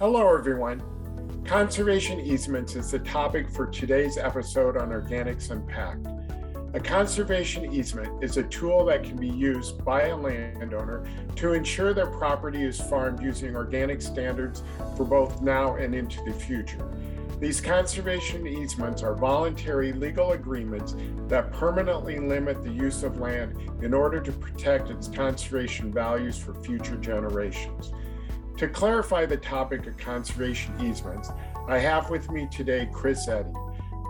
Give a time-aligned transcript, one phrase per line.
[0.00, 0.82] Hello, everyone.
[1.44, 6.06] Conservation easements is the topic for today's episode on Organics Unpacked.
[6.72, 11.04] A conservation easement is a tool that can be used by a landowner
[11.36, 14.62] to ensure their property is farmed using organic standards
[14.96, 16.90] for both now and into the future.
[17.38, 20.96] These conservation easements are voluntary legal agreements
[21.28, 26.54] that permanently limit the use of land in order to protect its conservation values for
[26.54, 27.92] future generations.
[28.60, 31.30] To clarify the topic of conservation easements,
[31.66, 33.54] I have with me today Chris Eddy.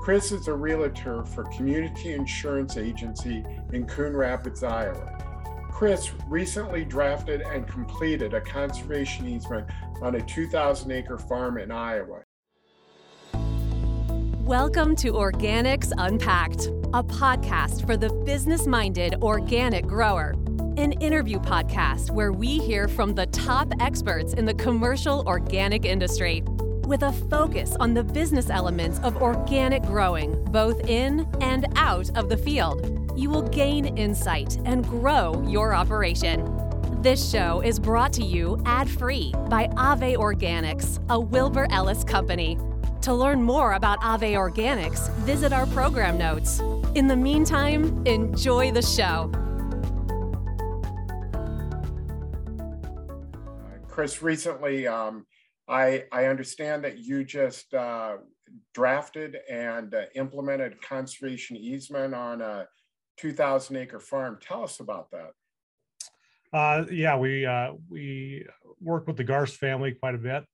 [0.02, 5.68] Chris is a realtor for Community Insurance Agency in Coon Rapids, Iowa.
[5.70, 9.68] Chris recently drafted and completed a conservation easement
[10.02, 12.24] on a 2,000 acre farm in Iowa.
[14.42, 20.34] Welcome to Organics Unpacked, a podcast for the business minded organic grower.
[20.80, 26.42] An interview podcast where we hear from the top experts in the commercial organic industry
[26.86, 32.30] with a focus on the business elements of organic growing, both in and out of
[32.30, 33.12] the field.
[33.14, 36.50] You will gain insight and grow your operation.
[37.02, 42.58] This show is brought to you ad free by Ave Organics, a Wilbur Ellis company.
[43.02, 46.60] To learn more about Ave Organics, visit our program notes.
[46.94, 49.30] In the meantime, enjoy the show.
[54.00, 55.26] Chris, recently um,
[55.68, 58.16] I, I understand that you just uh,
[58.72, 62.66] drafted and uh, implemented conservation easement on a
[63.18, 64.38] 2,000 acre farm.
[64.40, 65.32] Tell us about that.
[66.50, 68.46] Uh, yeah, we uh, we
[68.80, 70.44] worked with the Garst family quite a bit.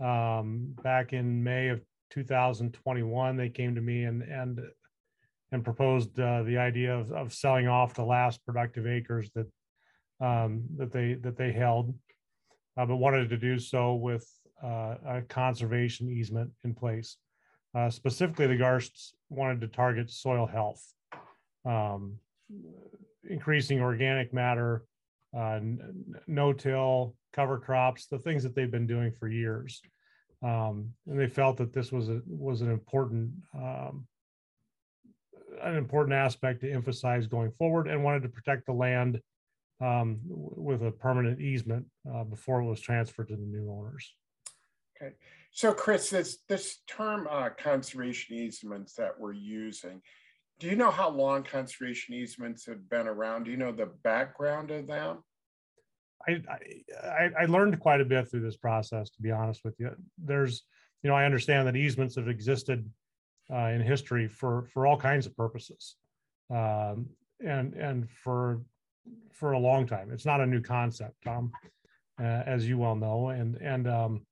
[0.00, 4.60] Um, back in May of 2021, they came to me and and
[5.52, 9.46] and proposed uh, the idea of, of selling off the last productive acres that
[10.26, 11.94] um, that they that they held,
[12.78, 14.26] uh, but wanted to do so with
[14.62, 17.16] uh, a conservation easement in place.
[17.74, 20.82] Uh, specifically, the Garsts wanted to target soil health,
[21.66, 22.16] um,
[23.28, 24.84] increasing organic matter,
[25.36, 25.60] uh,
[26.26, 29.82] no-till, cover crops, the things that they've been doing for years
[30.42, 34.06] um, and they felt that this was a was an important um,
[35.62, 39.20] an important aspect to emphasize going forward, and wanted to protect the land
[39.80, 44.14] um, with a permanent easement uh, before it was transferred to the new owners.
[45.00, 45.14] Okay,
[45.52, 50.02] so Chris, this this term uh, conservation easements that we're using.
[50.58, 53.44] Do you know how long conservation easements have been around?
[53.44, 55.22] Do you know the background of them?
[56.26, 56.42] I,
[57.00, 59.90] I, I learned quite a bit through this process, to be honest with you.
[60.18, 60.64] There's,
[61.02, 62.90] you know, I understand that easements have existed
[63.52, 65.96] uh, in history for for all kinds of purposes,
[66.50, 67.06] um,
[67.44, 68.60] and and for
[69.32, 70.10] for a long time.
[70.12, 71.52] It's not a new concept, Tom,
[72.20, 74.26] uh, as you well know, and and um,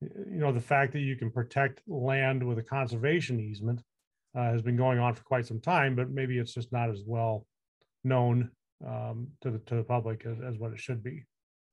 [0.00, 3.82] you know the fact that you can protect land with a conservation easement
[4.36, 7.02] uh, has been going on for quite some time, but maybe it's just not as
[7.06, 7.46] well
[8.04, 8.50] known
[8.86, 11.24] um, to the to the public as, as what it should be.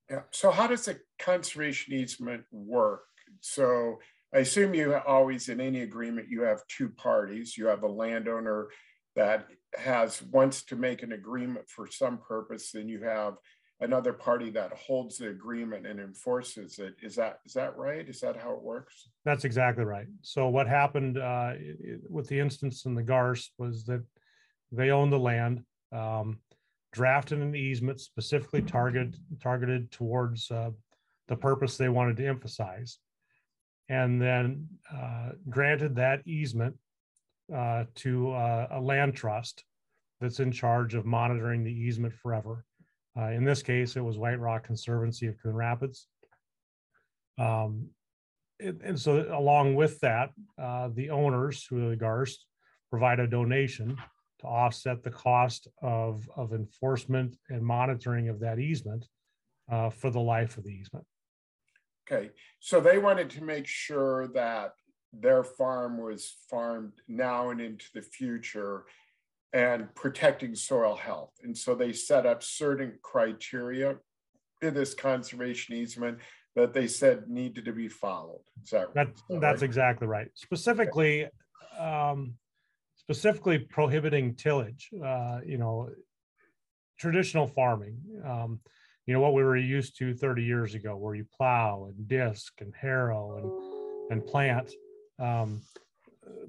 [0.10, 0.22] Yeah.
[0.32, 3.04] So how does a conservation easement work?
[3.42, 4.00] So
[4.34, 7.58] I assume you always in any agreement you have two parties.
[7.58, 8.68] You have a landowner
[9.16, 13.36] that has wants to make an agreement for some purpose, then you have
[13.80, 16.96] another party that holds the agreement and enforces it.
[17.02, 18.08] Is that is that right?
[18.08, 19.10] Is that how it works?
[19.26, 20.08] That's exactly right.
[20.22, 21.54] So what happened uh,
[22.10, 24.04] with the instance in the Garst was that
[24.72, 25.64] they owned the land.
[25.92, 26.40] Um,
[26.94, 30.72] drafted an easement specifically targeted targeted towards uh,
[31.28, 32.98] the purpose they wanted to emphasize,
[33.90, 36.76] and then uh, granted that easement
[37.56, 39.64] uh, to uh, a land trust
[40.20, 42.66] that's in charge of monitoring the easement forever.
[43.18, 46.08] Uh, in this case, it was White Rock Conservancy of Coon Rapids.
[47.40, 47.90] Um,
[48.60, 50.30] and, and so, along with that,
[50.62, 52.38] uh, the owners, who are the Garst,
[52.90, 53.98] provide a donation
[54.40, 59.06] to offset the cost of, of enforcement and monitoring of that easement
[59.72, 61.06] uh, for the life of the easement.
[62.10, 62.30] Okay,
[62.60, 64.74] so they wanted to make sure that
[65.14, 68.86] their farm was farmed now and into the future
[69.54, 71.34] and protecting soil health.
[71.44, 73.98] And so they set up certain criteria
[74.62, 76.20] in this conservation easement
[76.56, 78.42] that they said needed to be followed.
[78.64, 80.28] Is that, that, that that's exactly right.
[80.34, 81.28] Specifically,
[81.80, 82.34] um,
[82.96, 84.90] specifically prohibiting tillage.
[85.04, 85.90] Uh, you know,
[87.00, 88.00] traditional farming.
[88.26, 88.60] Um,
[89.06, 92.54] you know what we were used to 30 years ago, where you plow and disc
[92.60, 94.72] and harrow and and plant.
[95.20, 95.62] Um,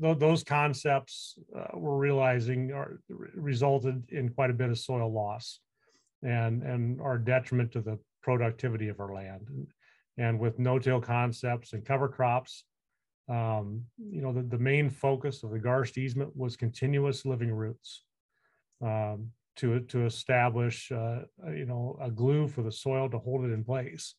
[0.01, 3.01] th- those concepts uh, we're realizing are
[3.35, 5.61] resulted in quite a bit of soil loss,
[6.23, 9.47] and and are detriment to the productivity of our land.
[9.49, 9.67] And,
[10.21, 12.65] and with no-till concepts and cover crops.
[13.29, 18.03] Um, you know, the, the main focus of the Garst easement was continuous living roots
[18.83, 21.21] um, to, to establish, uh,
[21.55, 24.15] you know, a glue for the soil to hold it in place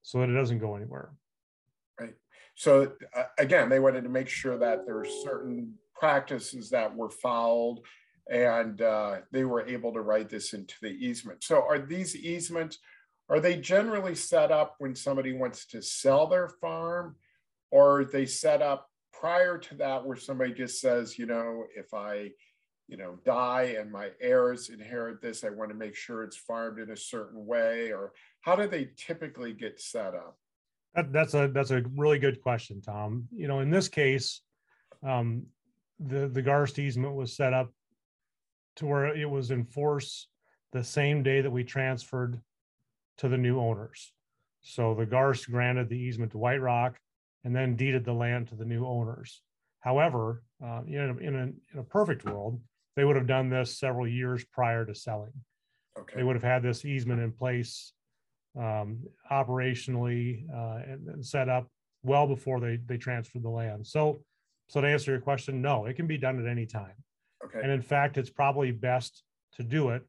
[0.00, 1.12] so that it doesn't go anywhere.
[2.54, 7.10] So uh, again, they wanted to make sure that there were certain practices that were
[7.10, 7.80] followed
[8.30, 11.42] and uh, they were able to write this into the easement.
[11.42, 12.78] So are these easements,
[13.28, 17.16] are they generally set up when somebody wants to sell their farm
[17.70, 21.94] or are they set up prior to that where somebody just says, you know, if
[21.94, 22.30] I,
[22.88, 26.78] you know, die and my heirs inherit this, I want to make sure it's farmed
[26.78, 30.36] in a certain way or how do they typically get set up?
[30.94, 33.28] That, that's a that's a really good question, Tom.
[33.34, 34.42] You know, in this case,
[35.02, 35.46] um,
[35.98, 37.70] the the Garst easement was set up
[38.76, 40.28] to where it was in force
[40.72, 42.40] the same day that we transferred
[43.18, 44.12] to the new owners.
[44.62, 46.98] So the Garst granted the easement to White Rock
[47.44, 49.42] and then deeded the land to the new owners.
[49.80, 51.42] However, uh, in, a, in, a,
[51.74, 52.60] in a perfect world,
[52.94, 55.32] they would have done this several years prior to selling.
[55.98, 56.16] Okay.
[56.16, 57.92] They would have had this easement in place
[58.58, 58.98] um,
[59.30, 61.68] operationally uh, and, and set up
[62.02, 63.86] well before they they transferred the land.
[63.86, 64.20] So,
[64.68, 66.94] so to answer your question, no, it can be done at any time.
[67.44, 67.60] Okay.
[67.62, 69.22] And in fact, it's probably best
[69.56, 70.02] to do it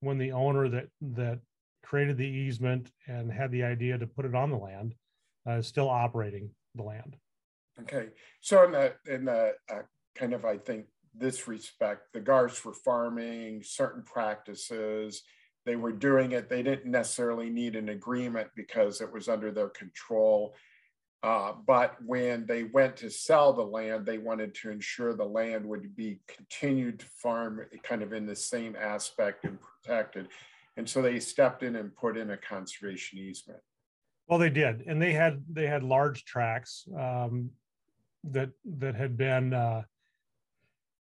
[0.00, 1.40] when the owner that that
[1.82, 4.94] created the easement and had the idea to put it on the land
[5.46, 7.16] uh, is still operating the land.
[7.80, 8.08] Okay.
[8.40, 9.82] So in the in the uh,
[10.14, 15.22] kind of I think this respect, the Garsts for farming certain practices.
[15.64, 16.48] They were doing it.
[16.48, 20.54] They didn't necessarily need an agreement because it was under their control.
[21.22, 25.64] Uh, but when they went to sell the land, they wanted to ensure the land
[25.64, 30.28] would be continued to farm kind of in the same aspect and protected.
[30.76, 33.60] And so they stepped in and put in a conservation easement.
[34.26, 37.50] Well, they did, and they had they had large tracts um,
[38.24, 39.52] that that had been.
[39.52, 39.82] Uh,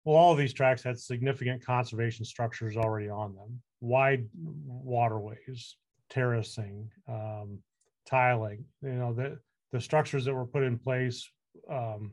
[0.03, 5.75] well, all of these tracks had significant conservation structures already on them, wide waterways,
[6.09, 7.59] terracing, um,
[8.07, 8.65] tiling.
[8.81, 9.39] You know the,
[9.71, 11.29] the structures that were put in place
[11.69, 12.11] um,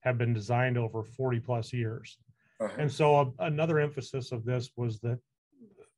[0.00, 2.18] have been designed over 40 plus years.
[2.60, 2.72] Uh-huh.
[2.78, 5.18] And so a, another emphasis of this was that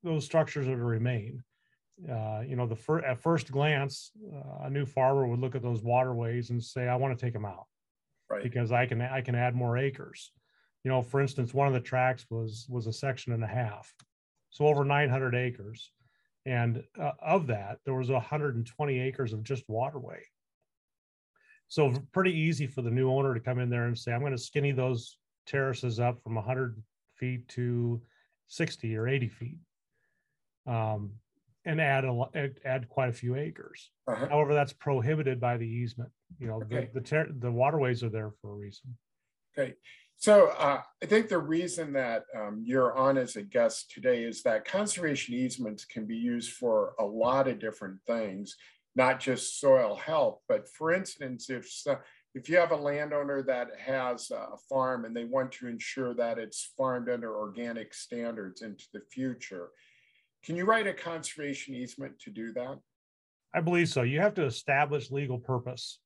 [0.02, 1.42] those structures are to remain.
[2.10, 5.62] Uh, you know, the fir- at first glance, uh, a new farmer would look at
[5.62, 7.66] those waterways and say, "I want to take them out
[8.30, 8.42] right.
[8.42, 10.32] because I can I can add more acres."
[10.82, 13.92] You know, for instance, one of the tracks was was a section and a half,
[14.50, 15.92] so over 900 acres,
[16.44, 20.22] and uh, of that, there was 120 acres of just waterway.
[21.68, 24.32] So pretty easy for the new owner to come in there and say, "I'm going
[24.32, 26.82] to skinny those terraces up from 100
[27.14, 28.02] feet to
[28.48, 29.58] 60 or 80 feet."
[30.66, 31.12] Um,
[31.64, 33.90] and add a add, quite a few acres.
[34.08, 34.28] Uh-huh.
[34.28, 36.10] However, that's prohibited by the easement.
[36.38, 36.88] You know, Okay.
[36.92, 38.96] the the, ter- the waterways are there for a reason.
[39.56, 39.74] Okay.
[40.20, 44.42] So uh, I think the reason that um, you're on as a guest today is
[44.42, 48.54] that conservation easements can be used for a lot of different things,
[48.94, 50.40] not just soil health.
[50.46, 51.66] But for instance, if
[52.34, 56.38] if you have a landowner that has a farm and they want to ensure that
[56.38, 59.70] it's farmed under organic standards into the future,
[60.44, 62.78] can you write a conservation easement to do that?
[63.54, 64.02] I believe so.
[64.02, 65.98] You have to establish legal purpose,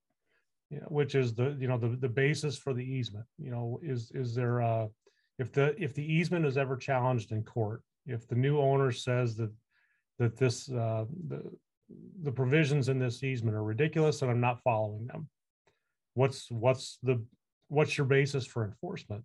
[0.88, 3.26] which is the you know the the basis for the easement.
[3.38, 4.86] You know, is is there uh
[5.38, 9.36] if the if the easement is ever challenged in court, if the new owner says
[9.36, 9.52] that
[10.18, 11.42] that this uh the
[12.22, 15.28] the provisions in this easement are ridiculous and I'm not following them,
[16.14, 17.24] what's what's the
[17.68, 19.24] what's your basis for enforcement?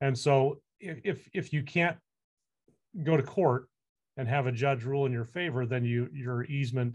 [0.00, 1.96] And so if if, if you can't
[3.02, 3.68] go to court
[4.16, 6.94] and have a judge rule in your favor, then you your easement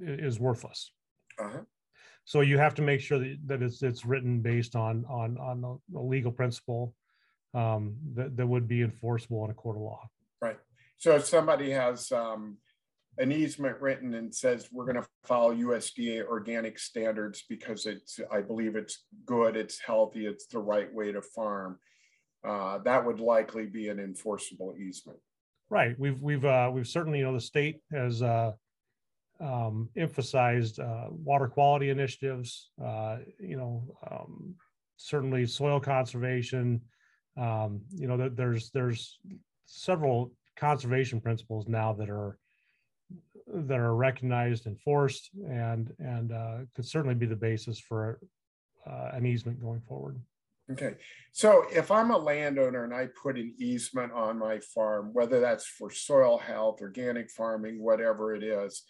[0.00, 0.92] is worthless.
[1.38, 1.60] Uh-huh.
[2.26, 5.78] So you have to make sure that, that it's it's written based on on on
[5.94, 6.92] a, legal principle
[7.54, 10.02] um, that that would be enforceable in a court of law.
[10.42, 10.58] Right.
[10.98, 12.58] So if somebody has um,
[13.18, 18.40] an easement written and says we're going to follow USDA organic standards because it's, I
[18.40, 21.78] believe it's good, it's healthy, it's the right way to farm,
[22.46, 25.18] uh, that would likely be an enforceable easement.
[25.70, 25.98] Right.
[25.98, 28.52] We've we've uh, we've certainly you know the state has uh,
[29.40, 32.70] um, emphasized uh, water quality initiatives.
[32.82, 34.54] Uh, you know, um,
[34.96, 36.80] certainly soil conservation.
[37.36, 39.18] Um, you know, there's there's
[39.66, 42.38] several conservation principles now that are
[43.46, 48.18] that are recognized, enforced, and and uh, could certainly be the basis for
[48.86, 50.18] uh, an easement going forward.
[50.68, 50.94] Okay,
[51.30, 55.64] so if I'm a landowner and I put an easement on my farm, whether that's
[55.64, 58.82] for soil health, organic farming, whatever it is,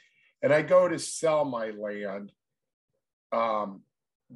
[0.42, 2.32] and I go to sell my land,
[3.32, 3.82] um,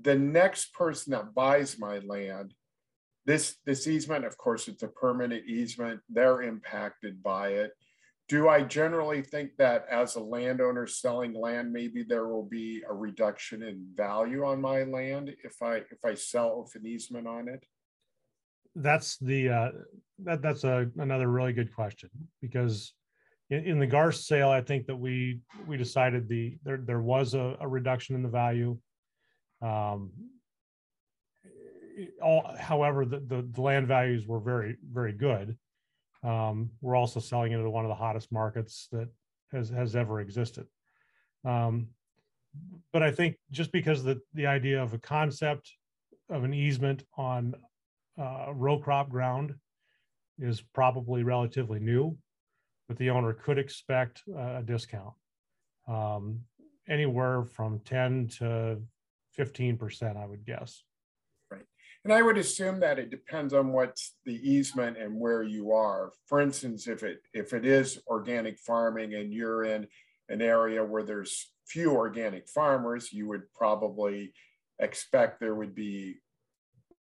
[0.00, 2.54] the next person that buys my land,
[3.26, 6.00] this this easement, of course, it's a permanent easement.
[6.08, 7.72] They're impacted by it.
[8.28, 12.94] Do I generally think that as a landowner selling land, maybe there will be a
[12.94, 17.48] reduction in value on my land if I if I sell with an easement on
[17.48, 17.64] it?
[18.74, 19.70] That's the uh,
[20.20, 22.94] that that's a another really good question because
[23.50, 27.34] in, in the Garst sale, I think that we we decided the there there was
[27.34, 28.78] a, a reduction in the value.
[29.60, 30.12] Um,
[32.22, 35.56] all, however, the, the, the land values were very very good.
[36.22, 39.08] Um, we're also selling into one of the hottest markets that
[39.52, 40.66] has has ever existed.
[41.44, 41.88] Um,
[42.92, 45.72] but I think just because the the idea of a concept
[46.28, 47.54] of an easement on
[48.18, 49.54] uh, row crop ground
[50.38, 52.16] is probably relatively new,
[52.90, 55.14] but the owner could expect a discount.
[55.86, 56.40] Um,
[56.88, 58.82] anywhere from 10 to
[59.38, 60.82] 15%, I would guess.
[61.52, 61.62] Right.
[62.02, 66.10] And I would assume that it depends on what's the easement and where you are.
[66.26, 69.86] For instance, if it if it is organic farming and you're in
[70.28, 74.32] an area where there's few organic farmers, you would probably
[74.80, 76.16] expect there would be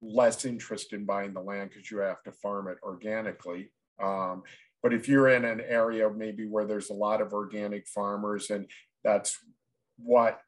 [0.01, 3.73] less interest in buying the land because you have to farm it organically.
[4.01, 4.45] Um,
[4.83, 8.67] but if you're in an area maybe where there's a lot of organic farmers and
[9.05, 9.39] that's
[9.97, 10.41] what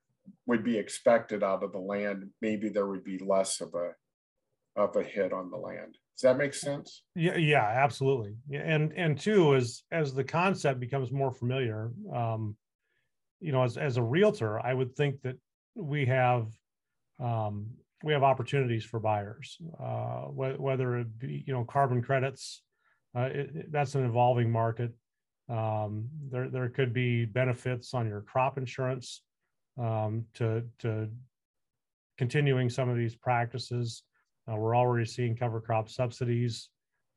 [0.47, 3.93] would be expected out of the land, maybe there would be less of a
[4.77, 5.97] of a hit on the land.
[6.17, 7.03] Does that make sense?
[7.15, 8.37] Yeah, yeah, absolutely.
[8.53, 12.57] And and two, as as the concept becomes more familiar, um,
[13.41, 15.37] you know, as as a realtor, I would think that
[15.75, 16.49] we have
[17.21, 17.67] um,
[18.03, 22.63] we have opportunities for buyers, uh, wh- whether it be you know carbon credits.
[23.17, 24.93] Uh, it, that's an evolving market.
[25.49, 29.23] Um, there there could be benefits on your crop insurance
[29.79, 31.09] um, to to
[32.19, 34.03] continuing some of these practices.
[34.51, 36.71] Uh, we're already seeing cover crop subsidies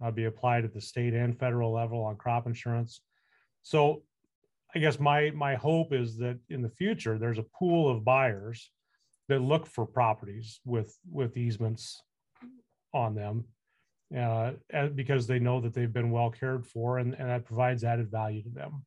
[0.03, 3.01] uh, be applied at the state and federal level on crop insurance.
[3.63, 4.03] So
[4.75, 8.69] I guess my my hope is that in the future there's a pool of buyers
[9.29, 12.01] that look for properties with with easements
[12.93, 13.45] on them
[14.15, 14.51] uh,
[14.95, 18.41] because they know that they've been well cared for and, and that provides added value
[18.43, 18.85] to them.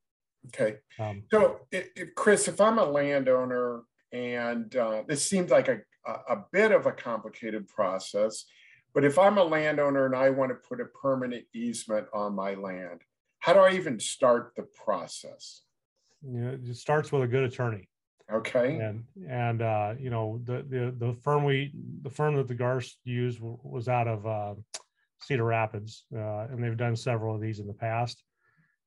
[0.48, 0.76] Okay.
[0.98, 5.80] Um, so, if, if, Chris, if I'm a landowner and uh, this seems like a,
[6.06, 8.46] a bit of a complicated process,
[8.94, 12.54] but if I'm a landowner and I want to put a permanent easement on my
[12.54, 13.02] land,
[13.40, 15.62] how do I even start the process?
[16.22, 17.88] Yeah, it starts with a good attorney.
[18.32, 18.78] Okay.
[18.78, 21.72] And and uh, you know the the the firm we
[22.02, 24.54] the firm that the Garst used was out of uh,
[25.22, 28.22] Cedar Rapids, uh, and they've done several of these in the past.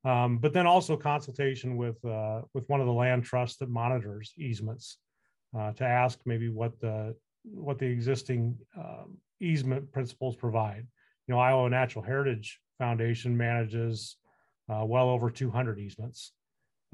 [0.04, 4.32] Um, but then also consultation with uh, with one of the land trusts that monitors
[4.36, 4.98] easements
[5.58, 10.86] uh, to ask maybe what the what the existing um, easement principles provide.
[11.26, 14.16] You know, Iowa Natural Heritage Foundation manages
[14.68, 16.32] uh, well over 200 easements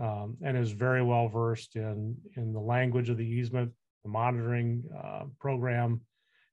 [0.00, 3.73] um, and is very well versed in in the language of the easement,
[4.04, 6.00] the monitoring uh, program,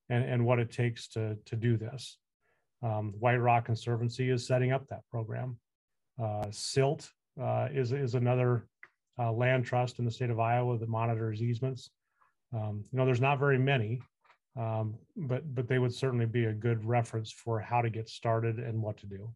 [0.09, 2.17] and, and what it takes to to do this.
[2.83, 5.57] Um, White Rock Conservancy is setting up that program.
[6.21, 7.09] Uh, SILT
[7.41, 8.67] uh, is is another
[9.19, 11.89] uh, land trust in the state of Iowa that monitors easements.
[12.53, 14.01] Um, you know, there's not very many,
[14.57, 18.59] um, but but they would certainly be a good reference for how to get started
[18.59, 19.29] and what to do.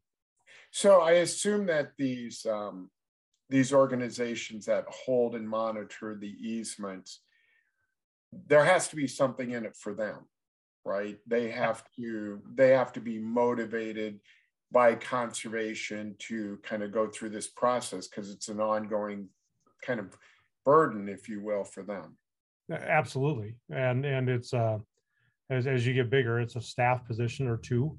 [0.72, 2.90] So I assume that these um,
[3.50, 7.20] these organizations that hold and monitor the easements,
[8.48, 10.20] there has to be something in it for them,
[10.86, 11.18] right?
[11.28, 14.20] They have to they have to be motivated
[14.72, 19.28] by conservation to kind of go through this process because it's an ongoing
[19.86, 20.18] kind of
[20.66, 22.18] burden, if you will, for them.
[22.72, 24.78] Absolutely, and and it's uh,
[25.50, 27.98] as as you get bigger, it's a staff position or two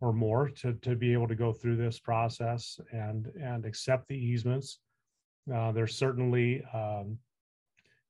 [0.00, 4.16] or more to, to be able to go through this process and and accept the
[4.16, 4.80] easements.
[5.54, 7.16] Uh, there's certainly um,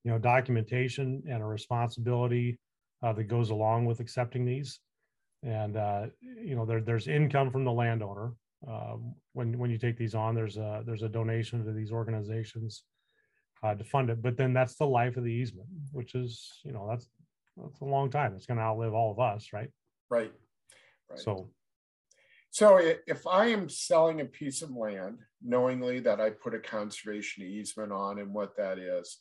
[0.05, 2.59] you know documentation and a responsibility
[3.03, 4.81] uh, that goes along with accepting these,
[5.43, 8.33] and uh, you know there, there's income from the landowner
[8.69, 10.35] um, when when you take these on.
[10.35, 12.85] There's a there's a donation to these organizations
[13.63, 16.73] uh, to fund it, but then that's the life of the easement, which is you
[16.73, 17.09] know that's
[17.57, 18.35] that's a long time.
[18.35, 19.71] It's going to outlive all of us, right?
[20.11, 20.33] Right.
[21.09, 21.19] Right.
[21.19, 21.51] So
[22.51, 27.45] so if I am selling a piece of land, knowingly that I put a conservation
[27.45, 29.19] easement on and what that is,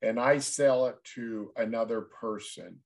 [0.00, 2.78] and I sell it to another person,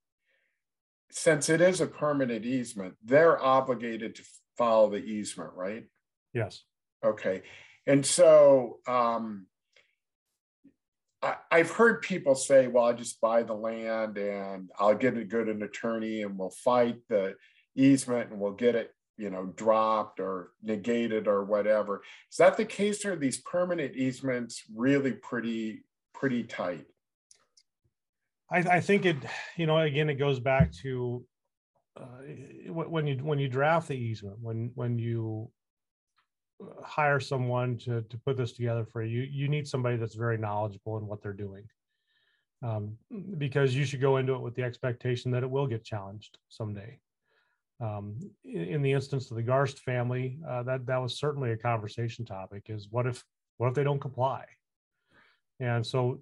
[1.14, 4.24] since it is a permanent easement, they're obligated to
[4.58, 5.84] follow the easement, right?
[6.32, 6.64] Yes.
[7.04, 7.42] Okay.
[7.86, 9.46] And so um,
[11.22, 15.24] I, I've heard people say, well, I just buy the land and I'll get a
[15.24, 17.36] good an attorney and we'll fight the
[17.76, 22.02] easement and we'll get it, you know, dropped or negated or whatever.
[22.32, 26.86] Is that the case or are these permanent easements really pretty, pretty tight?
[28.50, 29.16] I, I think it,
[29.56, 31.24] you know, again, it goes back to
[31.96, 32.22] uh,
[32.68, 35.50] when you, when you draft the easement, when, when you
[36.82, 40.98] hire someone to, to put this together for you, you need somebody that's very knowledgeable
[40.98, 41.64] in what they're doing.
[42.62, 42.96] Um,
[43.36, 46.98] because you should go into it with the expectation that it will get challenged someday.
[47.80, 51.56] Um, in, in the instance of the Garst family, uh, that, that was certainly a
[51.56, 53.22] conversation topic is what if,
[53.58, 54.44] what if they don't comply?
[55.60, 56.20] And so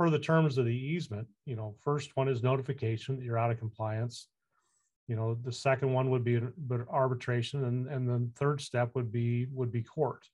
[0.00, 3.50] per the terms of the easement, you know, first one is notification that you're out
[3.50, 4.28] of compliance.
[5.08, 6.40] You know, the second one would be
[6.90, 10.26] arbitration and, and then third step would be, would be court.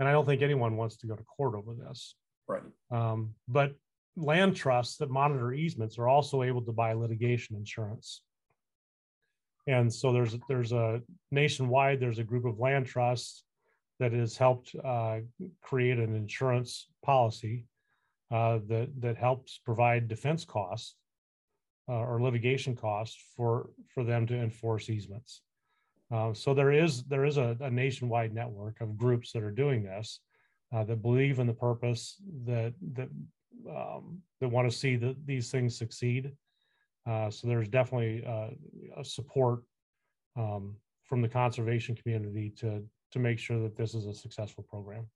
[0.00, 2.16] And I don't think anyone wants to go to court over this.
[2.48, 2.64] Right.
[2.90, 3.76] Um, but
[4.16, 8.22] land trusts that monitor easements are also able to buy litigation insurance.
[9.68, 13.44] And so there's, there's a nationwide, there's a group of land trusts
[14.00, 15.18] that has helped uh,
[15.60, 17.66] create an insurance policy
[18.32, 20.96] uh, that, that helps provide defense costs
[21.88, 25.42] uh, or litigation costs for, for them to enforce easements.
[26.10, 29.82] Uh, so there is, there is a, a nationwide network of groups that are doing
[29.82, 30.20] this
[30.74, 33.08] uh, that believe in the purpose that, that,
[33.68, 36.32] um, that want to see that these things succeed.
[37.08, 39.60] Uh, so there's definitely uh, support
[40.36, 45.06] um, from the conservation community to, to make sure that this is a successful program.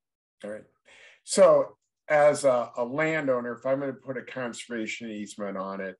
[0.44, 0.64] All right.
[1.24, 1.76] So
[2.08, 5.96] as a, a landowner, if I'm gonna put a conservation easement on it,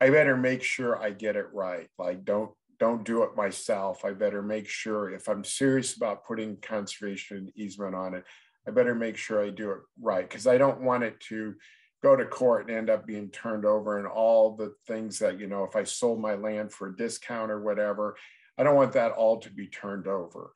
[0.00, 1.88] I better make sure I get it right.
[1.98, 4.04] Like, don't, don't do it myself.
[4.04, 8.24] I better make sure if I'm serious about putting conservation easement on it,
[8.68, 11.54] I better make sure I do it right, because I don't want it to
[12.02, 15.46] go to court and end up being turned over and all the things that, you
[15.46, 18.16] know, if I sold my land for a discount or whatever,
[18.58, 20.52] I don't want that all to be turned over.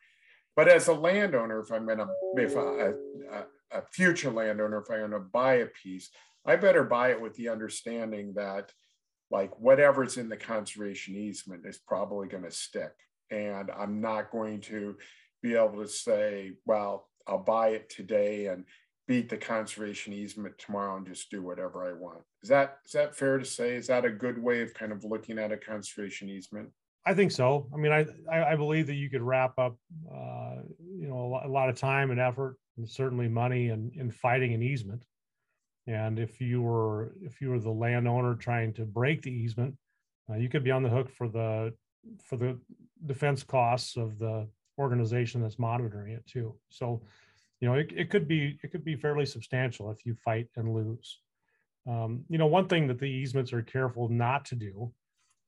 [0.56, 5.11] But as a landowner, if I'm gonna, if I, a, a future landowner, if I'm
[5.11, 6.11] gonna buy a piece,
[6.46, 8.72] I better buy it with the understanding that
[9.30, 12.92] like whatever's in the conservation easement is probably gonna stick.
[13.30, 14.96] And I'm not going to
[15.42, 18.64] be able to say, well, I'll buy it today and
[19.06, 22.22] beat the conservation easement tomorrow and just do whatever I want.
[22.42, 23.76] Is that, is that fair to say?
[23.76, 26.70] Is that a good way of kind of looking at a conservation easement?
[27.06, 27.66] I think so.
[27.72, 29.76] I mean, I, I, believe that you could wrap up,
[30.12, 30.56] uh,
[30.98, 34.10] you know, a lot, a lot of time and effort and certainly money in, in
[34.10, 35.04] fighting an easement.
[35.86, 39.76] And if you were, if you were the landowner trying to break the easement,
[40.30, 41.72] uh, you could be on the hook for the,
[42.22, 42.58] for the
[43.06, 44.46] defense costs of the
[44.78, 46.54] organization that's monitoring it too.
[46.68, 47.02] So,
[47.60, 50.74] you know, it, it could be, it could be fairly substantial if you fight and
[50.74, 51.18] lose.
[51.88, 54.92] Um, you know, one thing that the easements are careful not to do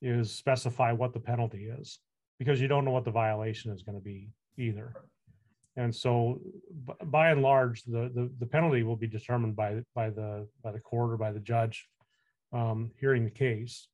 [0.03, 2.01] is specify what the penalty is
[2.39, 4.93] because you don't know what the violation is going to be either.
[5.77, 6.41] And so
[7.05, 10.81] by and large, the, the, the penalty will be determined by, by the, by the
[10.81, 11.89] court or by the judge
[12.53, 13.89] um, hearing the case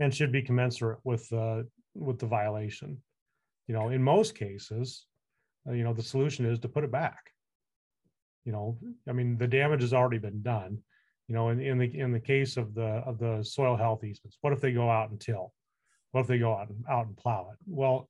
[0.00, 1.62] and should be commensurate with, uh,
[1.94, 3.00] with the violation.
[3.68, 5.06] You know, in most cases,
[5.68, 7.30] uh, you know, the solution is to put it back.
[8.44, 8.78] You know,
[9.08, 10.78] I mean, the damage has already been done
[11.28, 14.38] you know, in, in the, in the case of the, of the soil health easements,
[14.40, 15.52] what if they go out and till?
[16.12, 17.58] What if they go out and out and plow it?
[17.66, 18.08] Well,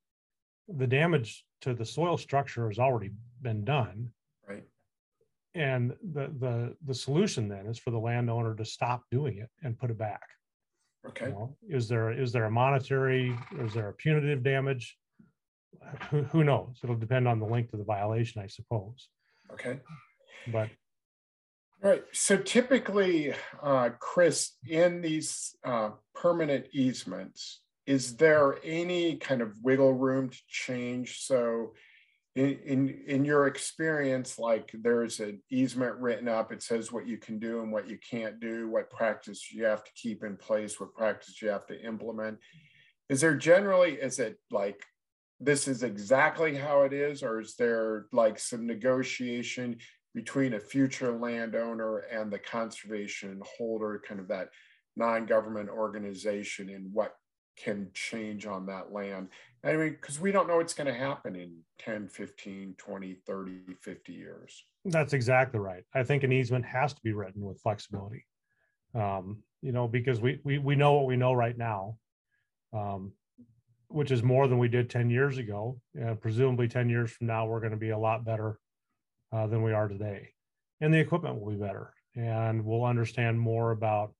[0.69, 4.11] the damage to the soil structure has already been done.
[4.49, 4.65] Right.
[5.55, 9.79] And the, the, the solution then is for the landowner to stop doing it and
[9.79, 10.23] put it back.
[11.05, 11.57] you Okay, know?
[11.69, 14.99] Is there, is there a monetary, is there a punitive damage?
[16.11, 16.81] Who, who knows?
[16.83, 19.09] It'll depend on the length of the violation, I suppose,
[19.53, 19.79] okay.
[20.53, 20.69] but
[21.83, 29.53] Right, so typically, uh, Chris, in these uh, permanent easements, is there any kind of
[29.63, 31.21] wiggle room to change?
[31.21, 31.75] So
[32.35, 37.19] in, in, in your experience, like there's an easement written up, it says what you
[37.19, 40.81] can do and what you can't do, what practice you have to keep in place,
[40.81, 42.39] what practice you have to implement.
[43.09, 44.83] Is there generally, is it like,
[45.39, 49.77] this is exactly how it is, or is there like some negotiation?
[50.17, 54.49] Between a future landowner and the conservation holder, kind of that
[54.97, 57.13] non-government organization and what
[57.63, 59.29] can change on that land.
[59.63, 63.53] I mean, because we don't know what's going to happen in 10, 15, 20, 30,
[63.79, 64.65] 50 years.
[64.87, 65.85] That's exactly right.
[65.95, 68.25] I think an easement has to be written with flexibility.
[68.95, 71.99] Um, you know, because we, we, we know what we know right now.
[72.73, 73.13] Um,
[73.89, 75.81] which is more than we did ten years ago.
[76.05, 78.59] Uh, presumably ten years from now, we're gonna be a lot better
[79.33, 80.31] uh, than we are today.
[80.81, 84.13] and the equipment will be better, and we'll understand more about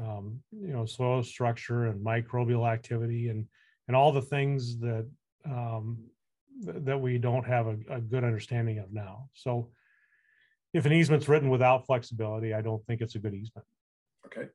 [0.00, 3.46] um, you know soil structure and microbial activity and
[3.88, 5.06] and all the things that
[5.44, 5.98] um,
[6.64, 9.28] th- that we don't have a, a good understanding of now.
[9.34, 9.70] So
[10.74, 13.66] if an easement's written without flexibility, I don't think it's a good easement.
[14.26, 14.48] Okay.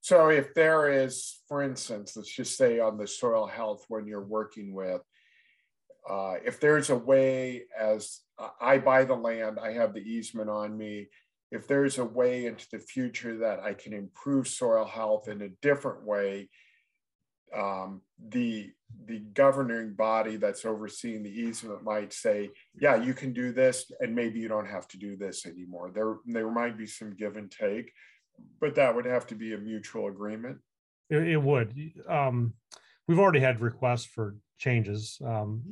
[0.00, 4.24] So if there is, for instance, let's just say on the soil health when you're
[4.24, 5.02] working with,
[6.08, 8.20] uh, if there's a way as
[8.60, 11.08] I buy the land, I have the easement on me.
[11.50, 15.50] If there's a way into the future that I can improve soil health in a
[15.62, 16.48] different way,
[17.54, 18.70] um, the
[19.06, 24.14] the governing body that's overseeing the easement might say, yeah, you can do this, and
[24.14, 25.90] maybe you don't have to do this anymore.
[25.94, 27.92] There there might be some give and take,
[28.60, 30.58] but that would have to be a mutual agreement.
[31.10, 31.74] It, it would.
[32.08, 32.54] Um,
[33.06, 35.18] we've already had requests for changes.
[35.24, 35.62] Um,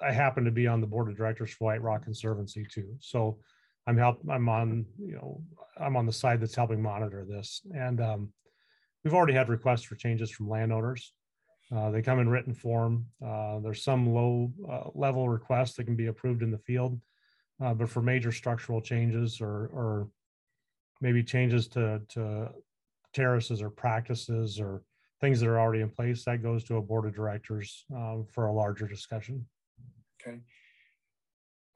[0.00, 3.38] I happen to be on the board of directors for White Rock Conservancy too, so
[3.86, 4.20] I'm help.
[4.28, 5.42] I'm on you know
[5.78, 8.32] I'm on the side that's helping monitor this, and um,
[9.04, 11.12] we've already had requests for changes from landowners.
[11.74, 13.06] Uh, they come in written form.
[13.24, 17.00] Uh, there's some low uh, level requests that can be approved in the field,
[17.64, 20.08] uh, but for major structural changes or or
[21.00, 22.50] maybe changes to to
[23.12, 24.82] terraces or practices or
[25.20, 28.46] things that are already in place, that goes to a board of directors um, for
[28.46, 29.46] a larger discussion.
[30.26, 30.38] Okay.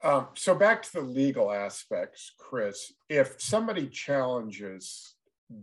[0.03, 2.91] Um, so back to the legal aspects, Chris.
[3.07, 5.15] If somebody challenges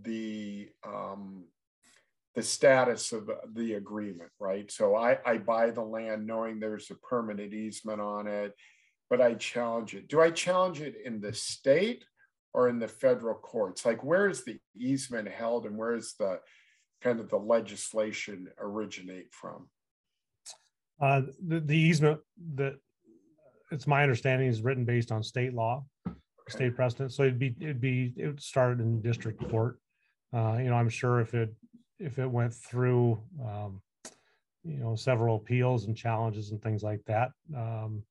[0.03, 1.45] the um,
[2.35, 4.71] the status of the agreement, right?
[4.71, 8.55] So I, I buy the land knowing there's a permanent easement on it,
[9.11, 10.09] but I challenge it.
[10.09, 12.05] Do I challenge it in the state
[12.55, 13.85] or in the federal courts?
[13.85, 16.39] Like where is the easement held and where is the
[17.03, 19.69] kind of the legislation originate from?
[21.01, 22.21] Uh, the, the easement
[22.55, 22.77] that
[23.71, 25.85] it's my understanding is written based on state law,
[26.49, 27.13] state precedent.
[27.13, 29.79] So it'd be it'd be it would start in district court.
[30.33, 31.55] Uh, you know, I'm sure if it
[31.99, 33.81] if it went through um,
[34.65, 38.03] you know several appeals and challenges and things like that, um,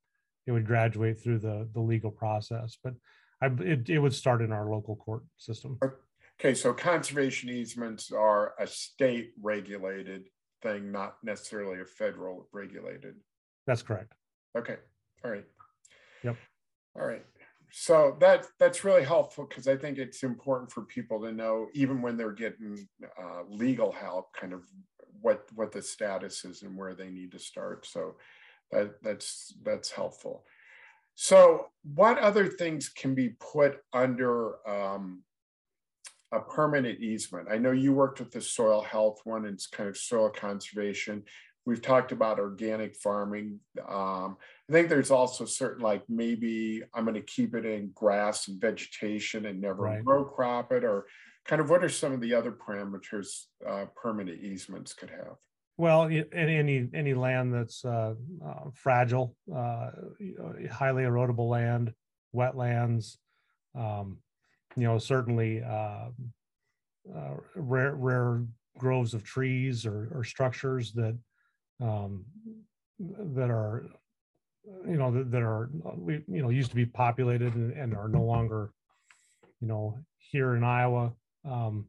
[0.45, 2.78] it would graduate through the the legal process.
[2.84, 2.93] But
[3.41, 5.80] I, it, it would start in our local court system.
[6.39, 10.30] Okay, so conservation easements are a state regulated
[10.62, 13.15] thing, not necessarily a federal regulated.
[13.65, 14.13] That's correct.
[14.58, 14.78] Okay.
[15.24, 15.46] All right.
[16.24, 16.38] Yep.
[16.96, 17.26] All right.
[17.72, 22.02] So that that's really helpful because I think it's important for people to know, even
[22.02, 22.88] when they're getting
[23.22, 24.62] uh, legal help, kind of
[25.22, 27.86] what what the status is and where they need to start.
[27.86, 28.15] So
[28.72, 30.46] that that's that's helpful.
[31.20, 35.24] So, what other things can be put under um,
[36.32, 37.48] a permanent easement?
[37.50, 41.24] I know you worked with the soil health one, and it's kind of soil conservation.
[41.66, 43.60] We've talked about organic farming.
[43.88, 44.38] Um,
[44.70, 48.60] I think there's also certain, like maybe I'm going to keep it in grass and
[48.60, 50.02] vegetation and never right.
[50.06, 51.08] row crop it, or
[51.46, 55.36] kind of what are some of the other parameters uh, permanent easements could have?
[55.78, 59.92] Well, any any land that's uh, uh, fragile, uh,
[60.72, 61.94] highly erodible land,
[62.36, 63.18] wetlands,
[63.76, 64.18] um,
[64.78, 66.10] you know, certainly uh,
[67.16, 68.44] uh, rare rare
[68.78, 71.18] groves of trees or, or structures that
[71.82, 72.24] um,
[73.00, 73.86] that are
[74.88, 75.70] you know that, that are
[76.08, 78.72] you know used to be populated and, and, are no longer
[79.62, 81.12] you know here in Iowa.
[81.44, 81.88] Um,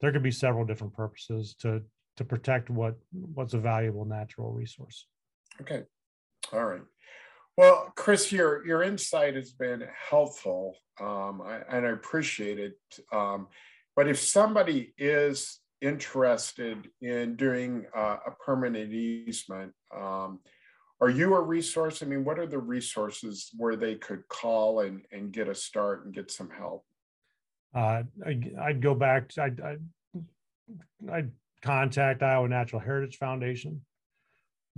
[0.00, 1.82] there could be several different purposes to
[2.16, 5.06] to protect what what's a valuable natural resource.
[5.62, 5.84] Okay,
[6.52, 6.82] all right.
[7.58, 12.78] Well, Chris, your your insight has been helpful, um, and I appreciate it.
[13.12, 13.48] Um,
[13.96, 20.38] but if somebody is interested in doing uh, a permanent easement, um,
[21.00, 22.00] are you a resource?
[22.00, 26.04] I mean, what are the resources where they could call and, and get a start
[26.04, 26.84] and get some help?
[27.74, 29.30] Uh, I, would go back.
[29.30, 29.80] To, I'd, I'd,
[31.10, 33.80] I'd, contact Iowa Natural Heritage Foundation.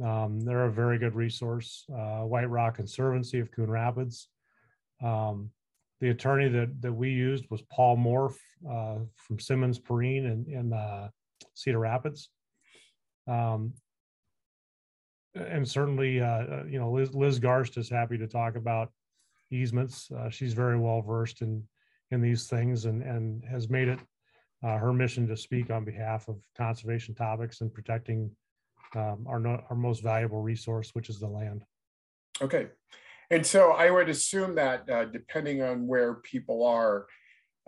[0.02, 1.84] Um, they're a very good resource.
[1.92, 4.28] Uh, White Rock Conservancy of Coon Rapids.
[5.02, 5.50] Um,
[6.00, 8.34] the attorney that that we used was Paul Morf
[8.70, 11.08] uh, from Simmons Perrine in, in uh,
[11.54, 12.30] Cedar Rapids.
[13.26, 13.74] Um,
[15.34, 18.90] and certainly, uh, uh, you know, Liz, Liz Garst is happy to talk about
[19.52, 20.10] easements.
[20.10, 21.62] Uh, she's very well versed in
[22.10, 24.00] in these things and and has made it
[24.62, 28.30] her mission to speak on behalf of conservation topics and protecting
[28.96, 31.64] um, our no, our most valuable resource, which is the land.
[32.42, 32.68] Okay,
[33.30, 37.06] and so I would assume that uh, depending on where people are,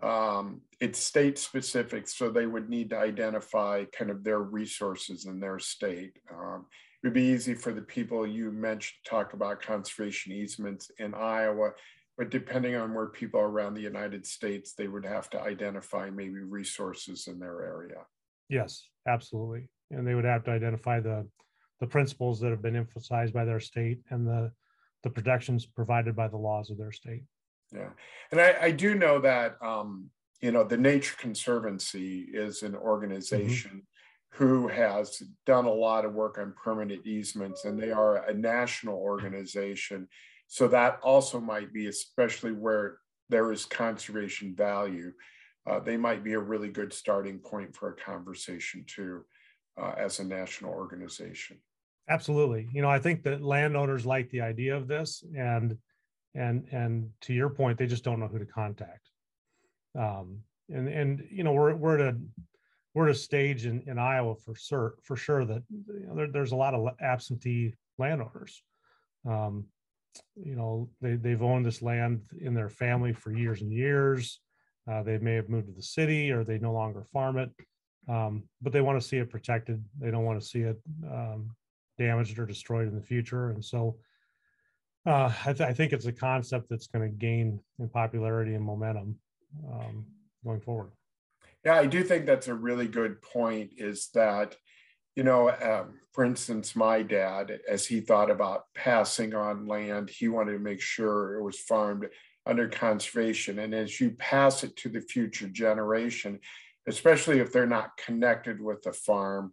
[0.02, 5.38] um, it's state specific, so they would need to identify kind of their resources in
[5.38, 6.18] their state.
[6.32, 6.66] Um,
[7.02, 11.14] it would be easy for the people you mentioned to talk about conservation easements in
[11.14, 11.70] Iowa.
[12.18, 16.10] but depending on where people are around the United States, they would have to identify
[16.10, 18.04] maybe resources in their area.
[18.48, 19.68] Yes, absolutely.
[19.92, 21.28] And they would have to identify the,
[21.80, 24.50] the principles that have been emphasized by their state and the,
[25.04, 27.22] the protections provided by the laws of their state.
[27.72, 27.90] Yeah.
[28.30, 33.70] And I, I do know that, um, you know, the Nature Conservancy is an organization
[33.70, 34.44] mm-hmm.
[34.44, 38.96] who has done a lot of work on permanent easements, and they are a national
[38.96, 40.08] organization.
[40.48, 45.12] So that also might be, especially where there is conservation value,
[45.66, 49.24] uh, they might be a really good starting point for a conversation too,
[49.80, 51.58] uh, as a national organization.
[52.08, 52.68] Absolutely.
[52.72, 55.76] You know, I think that landowners like the idea of this, and
[56.34, 59.08] and and to your point, they just don't know who to contact.
[59.98, 62.18] Um, and and you know, we're we're at a
[62.94, 66.28] we're at a stage in, in Iowa for sure for sure that you know, there,
[66.28, 68.62] there's a lot of absentee landowners.
[69.26, 69.66] Um,
[70.34, 74.40] you know, they they've owned this land in their family for years and years.
[74.90, 77.50] Uh, they may have moved to the city or they no longer farm it,
[78.08, 79.82] um, but they want to see it protected.
[80.00, 81.54] They don't want to see it um,
[81.98, 83.50] damaged or destroyed in the future.
[83.50, 83.96] And so
[85.06, 88.64] uh, I, th- I, think it's a concept that's going to gain in popularity and
[88.64, 89.16] momentum
[89.70, 90.06] um,
[90.44, 90.92] going forward.
[91.64, 93.72] Yeah, I do think that's a really good point.
[93.76, 94.56] Is that,
[95.14, 100.28] you know, um, for instance, my dad, as he thought about passing on land, he
[100.28, 102.08] wanted to make sure it was farmed
[102.46, 103.60] under conservation.
[103.60, 106.40] And as you pass it to the future generation,
[106.88, 109.52] especially if they're not connected with the farm,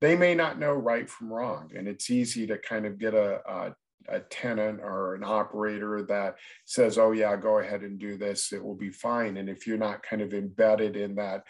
[0.00, 1.70] they may not know right from wrong.
[1.76, 3.74] And it's easy to kind of get a, a,
[4.08, 8.62] a tenant or an operator that says, oh, yeah, go ahead and do this, it
[8.62, 9.36] will be fine.
[9.36, 11.44] And if you're not kind of embedded in that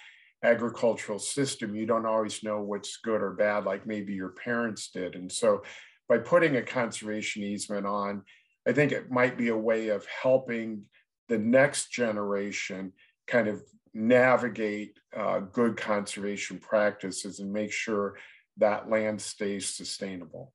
[0.44, 5.16] agricultural system, you don't always know what's good or bad, like maybe your parents did.
[5.16, 5.62] And so
[6.08, 8.22] by putting a conservation easement on,
[8.68, 10.84] I think it might be a way of helping
[11.28, 12.92] the next generation
[13.26, 18.16] kind of navigate uh, good conservation practices and make sure
[18.56, 20.52] that land stays sustainable.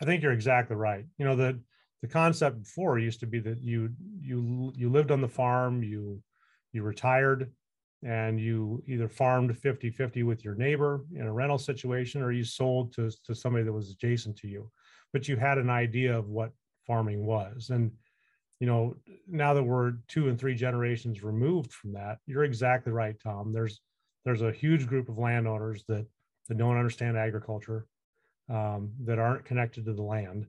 [0.00, 1.04] I think you're exactly right.
[1.18, 1.60] You know, the
[2.02, 6.20] the concept before used to be that you you you lived on the farm, you
[6.72, 7.52] you retired
[8.04, 12.92] and you either farmed 50-50 with your neighbor in a rental situation or you sold
[12.94, 14.68] to, to somebody that was adjacent to you.
[15.12, 16.50] But you had an idea of what
[16.84, 17.70] farming was.
[17.70, 17.92] And
[18.62, 18.94] you know,
[19.26, 23.52] now that we're two and three generations removed from that, you're exactly right, Tom.
[23.52, 23.80] There's
[24.24, 26.06] there's a huge group of landowners that
[26.48, 27.88] that don't understand agriculture,
[28.48, 30.46] um, that aren't connected to the land,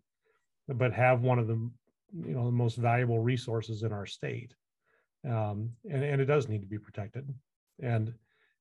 [0.68, 1.56] but have one of the
[2.14, 4.54] you know the most valuable resources in our state,
[5.28, 7.28] um, and and it does need to be protected.
[7.82, 8.14] And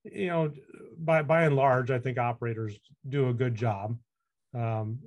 [0.03, 0.51] you know,
[0.97, 3.99] by by and large, I think operators do a good job.
[4.55, 5.01] Um,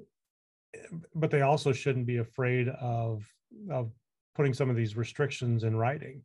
[1.16, 3.28] but they also shouldn't be afraid of
[3.72, 3.90] of
[4.36, 6.21] putting some of these restrictions in writing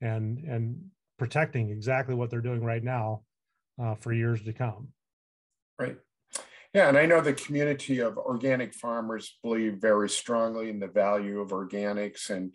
[0.00, 0.80] and and
[1.18, 3.22] protecting exactly what they're doing right now
[3.80, 4.88] uh, for years to come.
[5.78, 5.96] Right.
[6.74, 11.40] Yeah and i know the community of organic farmers believe very strongly in the value
[11.40, 12.52] of organics and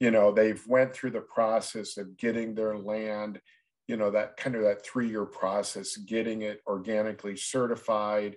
[0.00, 3.40] you know they've went through the process of getting their land
[3.86, 8.36] you know that kind of that three year process getting it organically certified.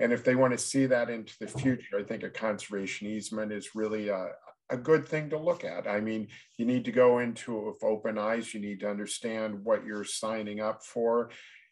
[0.00, 3.52] And if they want to see that into the future, I think a conservation easement
[3.52, 4.28] is really a,
[4.70, 5.86] a good thing to look at.
[5.86, 8.52] I mean, you need to go into it with open eyes.
[8.52, 11.30] You need to understand what you're signing up for.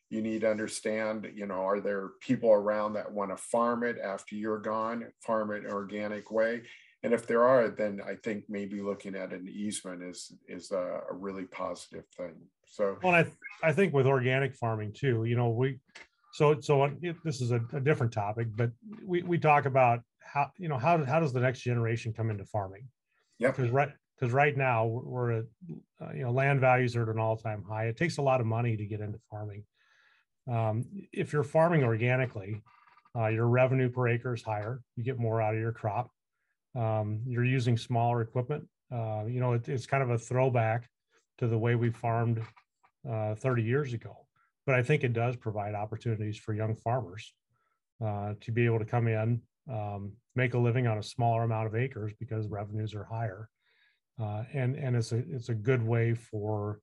[0.09, 3.99] You need to understand, you know, are there people around that want to farm it
[4.03, 6.63] after you're gone, farm it an organic way?
[7.03, 11.01] And if there are, then I think maybe looking at an easement is is a,
[11.11, 12.35] a really positive thing.
[12.67, 13.27] So, well, I
[13.63, 15.79] I think with organic farming too, you know, we
[16.33, 18.71] so so it, this is a, a, different topic but
[19.05, 20.01] we, we talk about
[20.33, 22.89] how you know how, how does the next generation come into farming?
[23.39, 25.45] Yeah because right because right now we're at
[26.01, 27.87] uh, you know land values are at an all-time high.
[27.87, 29.65] It takes a lot of money to get into farming.
[30.51, 32.63] Um, if you're farming organically
[33.17, 34.83] uh, your revenue per acre is higher.
[34.97, 36.11] You get more out of your crop.
[36.75, 38.69] Um, you're using smaller equipment.
[38.93, 40.89] Uh, you know it, it's kind of a throwback
[41.39, 42.43] to the way we farmed
[43.09, 44.27] uh, 30 years ago.
[44.65, 47.33] But I think it does provide opportunities for young farmers
[48.05, 51.67] uh, to be able to come in, um, make a living on a smaller amount
[51.67, 53.49] of acres because revenues are higher,
[54.21, 56.81] uh, and and it's a it's a good way for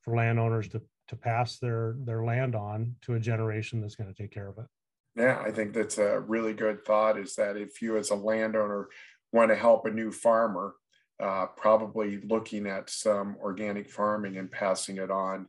[0.00, 4.22] for landowners to to pass their their land on to a generation that's going to
[4.22, 4.66] take care of it.
[5.14, 7.18] Yeah, I think that's a really good thought.
[7.18, 8.88] Is that if you as a landowner
[9.32, 10.74] want to help a new farmer,
[11.20, 15.48] uh, probably looking at some organic farming and passing it on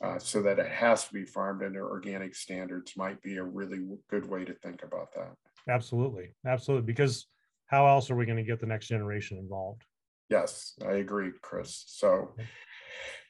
[0.00, 3.80] uh, so that it has to be farmed under organic standards might be a really
[4.10, 5.32] good way to think about that.
[5.68, 6.30] Absolutely.
[6.46, 6.86] Absolutely.
[6.86, 7.26] Because
[7.66, 9.84] how else are we going to get the next generation involved?
[10.30, 11.84] Yes, I agree, Chris.
[11.86, 12.34] So,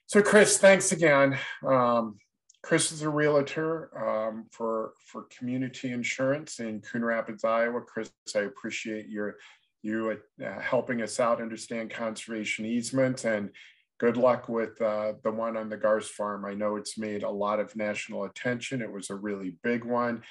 [0.07, 1.39] so Chris, thanks again.
[1.67, 2.19] Um,
[2.63, 7.81] Chris is a realtor um, for for community insurance in Coon Rapids, Iowa.
[7.83, 9.37] Chris, I appreciate your
[9.83, 13.51] you uh, helping us out understand conservation easements and
[13.99, 16.45] good luck with uh, the one on the Garst farm.
[16.45, 18.83] I know it's made a lot of national attention.
[18.83, 20.23] It was a really big one.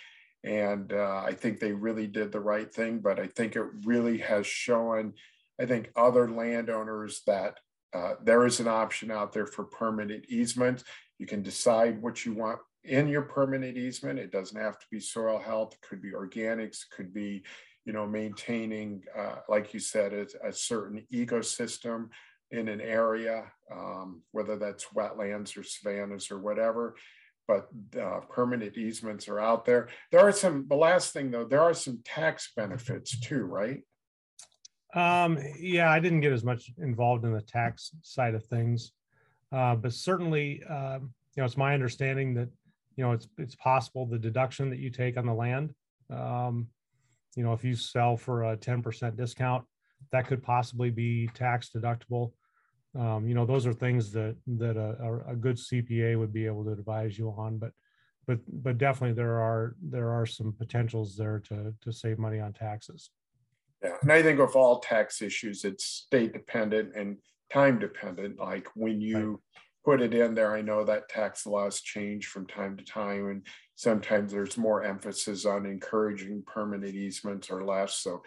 [0.44, 4.20] And uh, I think they really did the right thing, but I think it really
[4.20, 5.14] has shown,
[5.60, 7.60] I think, other landowners that
[7.94, 10.84] uh, there is an option out there for permanent easement.
[11.20, 14.20] You can decide what you want in your permanent easement.
[14.20, 17.44] It doesn't have to be soil health, it could be organics, could be,
[17.86, 22.10] you know, maintaining, uh, like you said, a, a certain ecosystem
[22.52, 26.96] in an area, um, whether that's wetlands or savannas or whatever.
[27.48, 29.88] But uh, permanent easements are out there.
[30.12, 33.82] There are some, the last thing though, there are some tax benefits too, right?
[34.94, 38.92] Um, yeah, I didn't get as much involved in the tax side of things.
[39.52, 42.50] Uh, but certainly, um, you know, it's my understanding that,
[42.96, 45.74] you know, it's, it's possible the deduction that you take on the land,
[46.10, 46.68] um,
[47.36, 49.64] you know, if you sell for a ten percent discount,
[50.12, 52.32] that could possibly be tax deductible.
[52.96, 56.64] Um, you know, those are things that, that a, a good CPA would be able
[56.66, 57.72] to advise you on, but,
[58.26, 62.54] but, but definitely there are, there are some potentials there to, to save money on
[62.54, 63.12] taxes.
[63.84, 67.18] Yeah, and I think of all tax issues, it's state dependent and
[67.52, 68.40] time dependent.
[68.40, 69.42] Like when you
[69.86, 73.46] put it in there, I know that tax laws change from time to time, and
[73.76, 77.96] sometimes there's more emphasis on encouraging permanent easements or less.
[77.96, 78.22] So,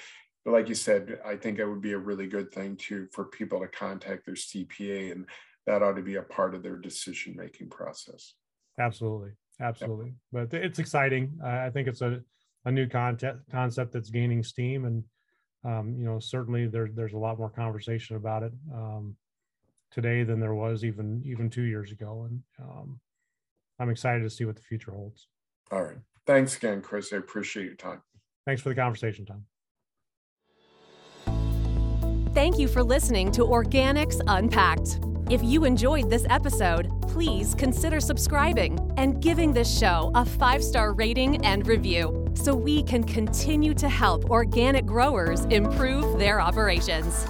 [0.44, 3.24] but like you said, I think it would be a really good thing to for
[3.24, 5.26] people to contact their CPA, and
[5.66, 8.34] that ought to be a part of their decision making process.
[8.78, 10.14] Absolutely, absolutely.
[10.32, 11.38] But it's exciting.
[11.44, 12.20] I think it's a
[12.64, 15.04] a new concept concept that's gaining steam and
[15.64, 19.16] um, you know, certainly there, there's a lot more conversation about it um,
[19.90, 23.00] today than there was even even two years ago, and um,
[23.78, 25.28] I'm excited to see what the future holds.
[25.70, 27.12] All right, thanks again, Chris.
[27.12, 28.02] I appreciate your time.
[28.46, 29.44] Thanks for the conversation, Tom.
[32.32, 35.00] Thank you for listening to Organics Unpacked.
[35.30, 40.92] If you enjoyed this episode, please consider subscribing and giving this show a five star
[40.92, 47.26] rating and review so we can continue to help organic growers improve their operations.